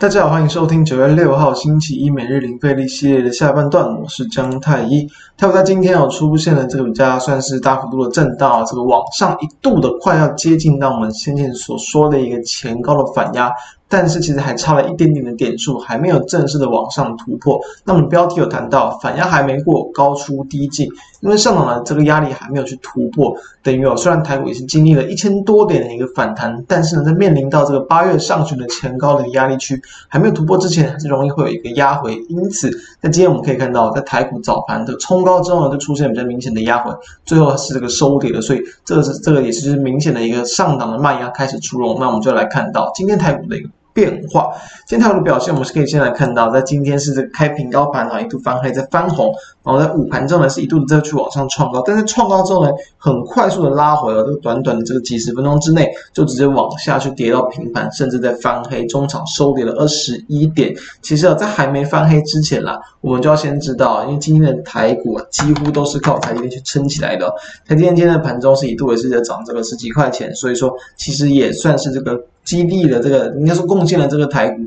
[0.00, 5.06] 大家好，欢迎收听九月六号星期一每日零费力系列的下半段，我是江太一。
[5.36, 13.52] 太股在今天有出现了这个比较算是大幅度的震荡，这个往上一度的快要接近到我们先前所说的一个前高的反压。
[13.90, 17.60] 但是其实还差了一点点的点数，还没有正式的往上突破。
[17.84, 20.88] 那么标题有谈到反压还没过，高出低进，
[21.20, 23.34] 因为上涨的这个压力还没有去突破，
[23.64, 32.14] 等于哦，虽然台股也是经历了一千多点的一个反弹，但是呢，在面临到这个八月上旬的前高的压力区还没有突破之前，还是容易会有一个压回。
[32.28, 32.70] 因此，
[33.02, 41.96] 在今天我们可以看到，在台股早盘的冲高之后呢，就出现比较明显的压回，最后是这个收跌的，所以这个是这个也是明显的一个上档的卖压开始出笼。
[41.98, 43.68] 那我们就来看到今天台股的一个。
[44.00, 44.50] 变化，
[44.86, 49.30] 今天台股的表现，我们是可以先来看到，在今天是这个开平高盘啊，一度翻黑，在翻红，
[49.62, 60.74] 然后在午盘之后呢，是一度的再去往上创高，但是创高之后呢，很快速的拉回了，这个短短的这个几十分钟之内，就直接往下去跌到平盘，甚至在翻黑，中场收跌了二十一点。
[61.02, 67.30] 其实啊，在还没翻黑之前啦，我们就要先知道，因为今天的台股啊，几乎都是靠台积电去撑起来的。
[67.68, 72.18] 台积电今天的盘中是一度也是在涨这个十几块钱，所以说其实也算是这个。
[72.44, 74.62] 激励了这个，应该说贡献了这个台股。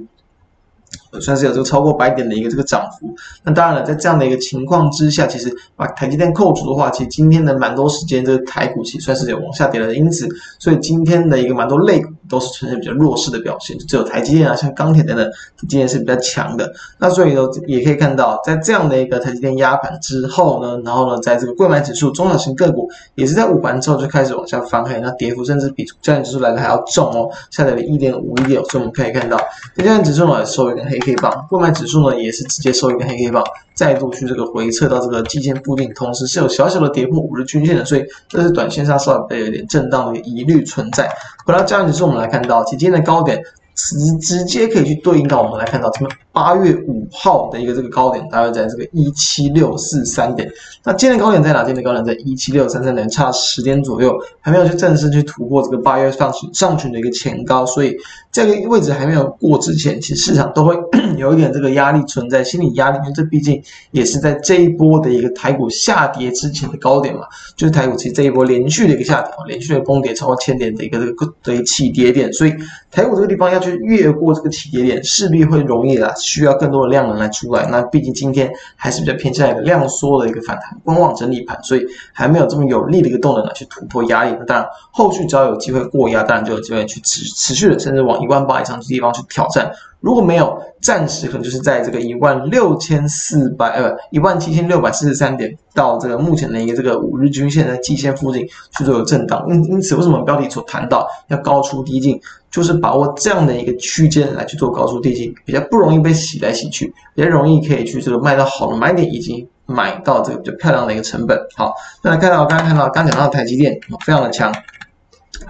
[1.21, 10.27] 算是有这个超过百点的一个这个涨幅，那当然了，在这样的一个情况之下，其实把台积电扣除的话，其实今天的蛮多时间这个台股其实算是有往下跌的，因此，
[10.59, 15.31] 所以今天的一个蛮多类股都是呈现比较弱势的表现，只有台积电啊，像钢铁等等，
[15.69, 16.73] 今天是比较强的。
[16.97, 29.37] 那所以呢，也可以看到，在这样的一个台积电压盘之后呢，然后呢，在这个柜买指数中小型个股也是在午盘之后就开始往下翻黑，那跌幅甚至比加权指数来的还要重哦，下跌了一点五一点，所以我们可以看到，
[29.77, 30.99] 加权指数呢收一根黑。
[31.03, 41.09] 黑棒，柜买指数呢也是直接收一根黑 K 棒，再度去这个回撤到这个季线附近，同时是有小小的跌破五日均线的，所以这是短线上稍微有点震荡的一个疑虑存在。
[41.45, 43.43] 回到加权指数，我们我们来看到今天的高点。
[43.75, 50.51] 直直接可以去对应到我们来看到这个八月五号的一个这个高点，大约在这个一七六四三点。
[50.83, 51.63] 那今天高点在哪？
[51.63, 57.95] 今天高点在一七六三三点，差十点左右，还没有去正式去突破这个八月上旬上旬的一个前高，所以
[58.29, 60.75] 这个位置还没有过之前，其实市场都会
[61.17, 63.61] 有一点这个压力存在，心理压力，因为这毕竟
[63.91, 67.21] 也是在这一波的一个台股下跌之前的高点嘛，
[67.55, 72.53] 就是台股其实这一波连续的一个下跌，连续的崩跌超过千点的一个这个的一个起跌点，所以
[72.91, 73.63] 台股这个地方要。
[73.63, 77.67] 去越过这个起跌点，势必会容易啦，需要更多的量能来出来。
[77.69, 84.35] 那毕竟今天还是比较偏向一个量缩的一个反弹，观望整理盘，所以还没有这么有力的一个动能来去突破压力。
[84.39, 89.71] 那当然，后续只要有机会过压，当然就有机会去持持续的，甚至往一万八以上的地方去挑战。
[90.03, 98.45] 如果没有，暂时可能就是在这个一万六千四百呃一万七千六百四十三点到这个目前的一个这个五日均线的季线附近
[98.77, 99.45] 去做震荡。
[99.47, 102.19] 因因此，为什么标题所谈到要高出低进，
[102.51, 111.39] 就是把握这样的一个区间来去做高出低进，比较不容易被洗来洗去，比较容易可以去这个卖到好的买点，以及买到这个比较漂亮的一个成本。
[111.55, 114.53] 好，那来看到刚刚看到刚讲到台积电非常的强。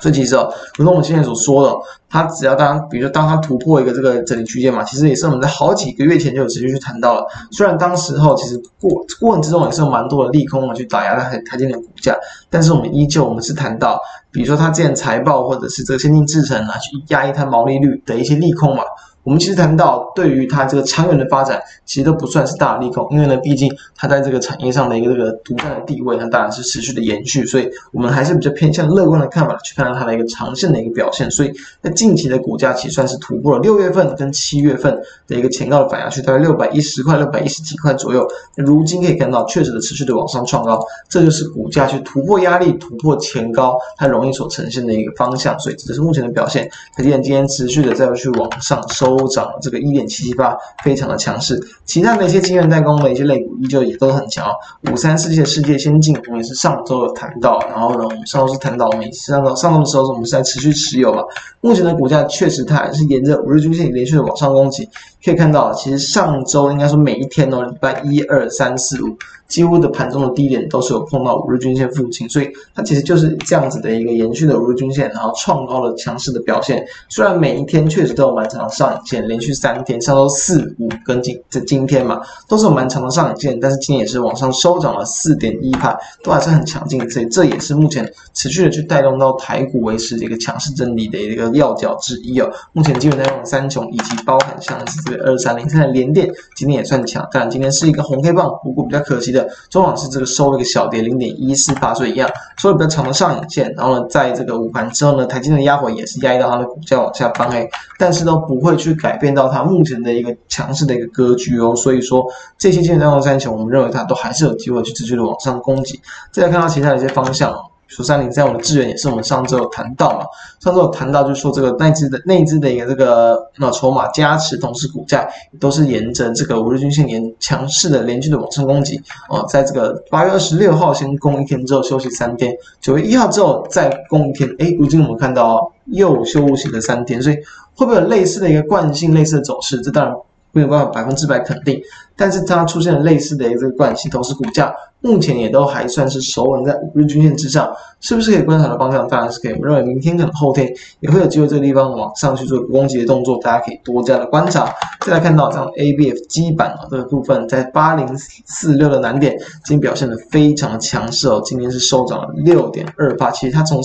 [0.04, 1.74] 所以其实哦，如同我们现在所说的，
[2.10, 7.26] 它只要当，比如说当它突破一个这个整理区间嘛，其实也是我们在好几个月前就有持续去谈到了。
[7.52, 8.92] 虽然当时候其实过
[9.22, 12.14] 过程之中也是有蛮多的利空嘛，去打压它台台积电的股价，
[12.50, 13.98] 但是我们依旧我们是谈到，
[14.30, 18.84] 比如说它之前财报或者是这个先进制程啊，去压抑它毛利率的一些利空嘛。
[19.24, 31.32] 我们其实谈到，对于它这个长远的发展，其实都不算是大利空，因为呢，毕竟它在这个产业上的一个这个独占的地位，那当然是持续的延续，所以我们还是比较偏向乐观的看法去看到它的一个长线的一个表现。
[31.32, 31.52] 所以
[31.82, 38.28] 在近期的股价，其实算是突破了六月份跟七月份的一个前高的反压区，大概六百一十块、六百一十几块左右。
[38.58, 40.78] 如今可以看到，确实的持续的往上创高，
[41.10, 45.58] 这就是股价去突破压力、突破前高，它容易所呈现的一个方向。
[45.60, 46.70] 所以这是目前的表现。
[46.94, 49.13] 台积电今天持续的再去往上收。
[49.18, 51.62] 都涨了这个一点七七八，非常的强势。
[51.86, 54.52] 其他的一些晶圆代工的一些类股依旧也都很强。
[54.92, 61.24] 五三世界世界先进，我们也是上周有谈到，然后呢，我们上周是谈到，我们上周上周的时候，我们是在持续持有嘛。
[61.62, 64.88] 目前的股价确实它还是沿着五日均线连续的往上攻击。
[65.24, 69.16] 可以看到，其实上周应该说每一天哦，礼拜一二三四五，
[69.48, 76.86] 几乎的盘中的低点都是有碰到五日均线附近，所以它其实就是这样子的一个延续的五日均线，然后创高了强势的表现。
[77.08, 92.50] 虽然每一天确实都有蛮长的上影线，连续三天，上周四五跟今这今天嘛，都是有蛮长的上影线，但是今天也是往上收涨了四点一趴，都还是很强劲，所以这也是目前持续的去带动到台股维持的一个强势整理的一个要角之一哦。
[92.72, 107.68] 目前基本上用三雄以及包含像是这个二三零三的连电，今天也算强，但今天是一个红黑棒，不过比较可惜的，中网是这个收了一个小跌零点一四八，所以一样收了比较长的上影线，然后呢，在这个午盘之后呢，台积电的压回也是压到它的股价往下翻黑，
[107.98, 111.76] 但是都不会去改变到它目前的一个强势的一个格局哦。
[111.76, 112.26] 所以说
[112.58, 116.00] 这些建量三强，我们认为它都还是有机会去持续的往上攻击。
[116.32, 117.54] 再来看到其他的一些方向。
[117.86, 120.26] 说三零三五的智原也是我们上周有谈到嘛，
[120.60, 125.30] 上周有谈到就是说这个内资的内资的一个这个那筹码加持，同时股价
[125.60, 129.00] 都是沿着这个五日均线沿强势的连续的往上攻击
[129.30, 137.36] 哦，在这个八月二十六号先攻一天之后休息三天，九月一号之后再攻一天，诶，如今我们看到又休息了三天，所以
[137.76, 139.82] 会不会有类似的一个惯性、类似的走势？
[139.82, 140.16] 这当然。
[140.54, 141.82] 没有办法百分之百肯定，
[142.16, 149.08] 但是它出现了类似的一个关系，同时股价目前也都还算是守稳在五日均线之上，是不是可以观察的方向？
[149.08, 149.54] 当然是可以。
[149.60, 154.72] 我认为明天可能后天也会有机会这个地方往上去做攻击的动作，大家可以多加的观察。
[155.02, 159.36] 再来看到这样 ABF 基板啊这个部分，在八零四六的难点，
[159.66, 163.82] 今天表现的非常的强势哦，今天是收涨了六点二八，其实它从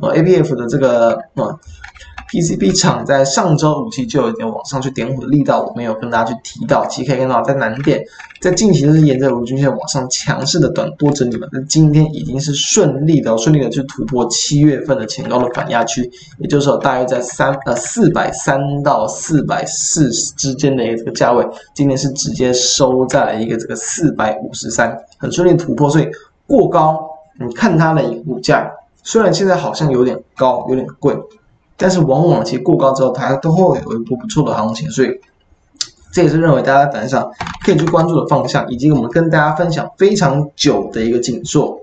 [0.00, 1.58] 呃 ABF 的这个呃。
[2.36, 6.84] PCB 厂在上周五期就有一点往上去点火的力道，我没有跟大家去提到。
[6.86, 8.04] 其实可以看到，在难点，
[8.42, 11.48] 在近期都是沿着五均线往上强势的短多整理嘛。
[11.50, 21.42] 那今天已经是顺利的，顺利的去突破七月份的前高的反压区，也就是说大约在三呃四百三到四百四之间的一个这个价位，
[21.74, 26.06] 今天是直接收在了一个这个四百五十三，很顺利突破，所以
[26.46, 27.00] 过高。
[27.38, 28.70] 你看它的股价，
[29.02, 31.16] 虽然现在好像有点高，有点贵。
[31.76, 35.20] 但是往往其实过高之后，它都会有一波不错的行情，所以
[36.12, 37.30] 这也是认为大家短上
[37.64, 41.78] 可以去关注的方向，以及我们跟大家分享非常久的一个紧缩，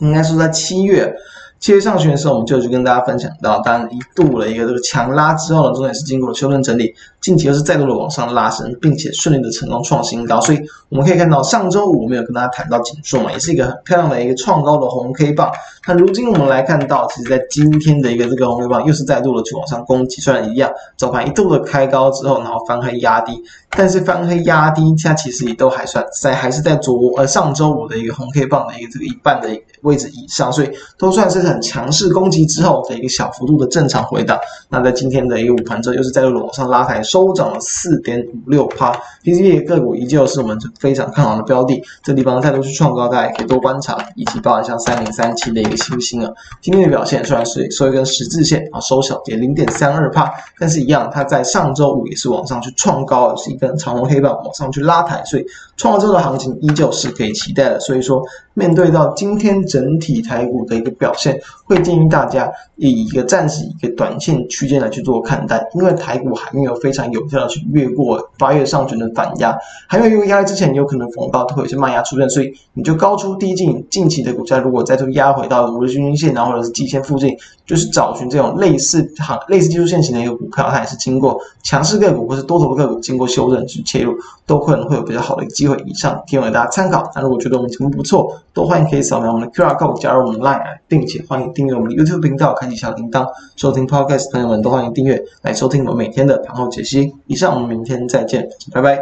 [0.00, 1.14] 应该是在七月。
[1.60, 10.40] 七月上旬的时候，我们就去跟大家分享到，当然一度的一个这个强拉之后呢，重点是经过了修正整理，近期又是再度的往上拉升，并且顺利的成功创新高。
[10.40, 15.50] 所以我们可以看到，上周五我们有跟大家谈到景硕嘛，也是一个很漂亮的一个创高的红 K 棒。
[15.86, 29.50] 那如今我们来看到，其实在今天的一个这个红 K 棒又是再度的去往上攻击，虽然一样早盘一度的开高之后，然后翻黑压低，但是翻黑压低，它其实也都还算在还是在昨呃上周五的一个红 K 棒的一个这个一半的
[29.82, 31.40] 位置以上，所以都算是。
[31.40, 34.38] 很强势攻击之后的一个小幅度的正常回档，
[34.68, 38.92] 那在今天的一个午盘之后，又是再度往上拉抬，收涨了四点五六趴。
[39.24, 46.30] PCB 个股依旧是我们非常看好的标的，这地方再度去创高，大家可以多观察，以及包含像三零三七的一个新兴啊，
[46.60, 55.44] 今天的表现虽然是收一根十字线啊，收小跌零点三二趴，但是一样，它在上周五也是往上去创高，是一根长红黑棒往上去拉抬，所以
[55.76, 57.80] 创高之后的行情依旧是可以期待的。
[57.80, 58.22] 所以说，
[58.60, 61.40] 面对到今天整体台股的一个表现。
[61.64, 84.14] 会建议大家以一个暂时一个短线区间来去做看待，因为台股还没有非常有效的去越过八月上旬的反压，还没有越过压力之前，有可能逢高都会有些卖压出现，所以你就高出低进，近期的股价如果再度压回到五日均线，然后或者是季线附近，就是找寻这种类似行类似技术线型的一个股票，它也是经过强势个股或是多头个股经过修正去切入，
[84.46, 85.76] 都可能会有比较好的一个机会。
[85.86, 87.10] 以上提供给大家参考。
[87.14, 93.26] 那如果觉得我们节目不错，都欢迎可以扫描我们的 QR code 加入我们的 Line，并且欢迎订阅我们的 YouTube 频道，开启小铃铛，
[93.56, 94.32] 收听 Podcast。
[94.32, 97.12] 朋友们都欢迎订阅来收听我们每天的盘后解析。
[97.26, 98.98] 以上，我们明天再见，拜拜。